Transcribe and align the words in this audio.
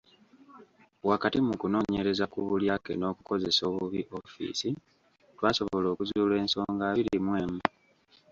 Wakati 1.09 1.37
mu 1.47 1.53
kunoonyereza 1.61 2.25
ku 2.31 2.37
bulyake 2.49 2.91
n’okukozesa 2.95 3.61
obubi 3.71 4.01
ofiisi 4.17 4.69
twasobola 5.35 5.87
okuzuula 5.93 6.35
ensonga 6.43 6.83
abiri 6.91 7.17
mu 7.25 7.31
emu. 7.43 7.61